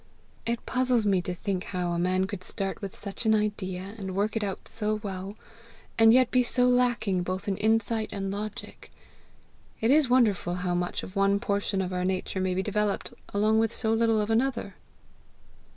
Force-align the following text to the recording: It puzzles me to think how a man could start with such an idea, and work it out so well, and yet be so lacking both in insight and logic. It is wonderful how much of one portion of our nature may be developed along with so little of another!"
It 0.47 0.65
puzzles 0.65 1.05
me 1.05 1.21
to 1.21 1.35
think 1.35 1.65
how 1.65 1.91
a 1.91 1.99
man 1.99 2.25
could 2.25 2.43
start 2.43 2.81
with 2.81 2.95
such 2.95 3.27
an 3.27 3.35
idea, 3.35 3.93
and 3.99 4.15
work 4.15 4.35
it 4.35 4.43
out 4.43 4.67
so 4.67 4.95
well, 5.03 5.35
and 5.95 6.11
yet 6.11 6.31
be 6.31 6.41
so 6.41 6.67
lacking 6.67 7.21
both 7.21 7.47
in 7.47 7.55
insight 7.57 8.09
and 8.11 8.31
logic. 8.31 8.91
It 9.79 9.91
is 9.91 10.09
wonderful 10.09 10.55
how 10.65 10.73
much 10.73 11.03
of 11.03 11.15
one 11.15 11.39
portion 11.39 11.83
of 11.83 11.93
our 11.93 12.03
nature 12.03 12.41
may 12.41 12.55
be 12.55 12.63
developed 12.63 13.13
along 13.31 13.59
with 13.59 13.71
so 13.71 13.93
little 13.93 14.19
of 14.19 14.31
another!" 14.31 14.73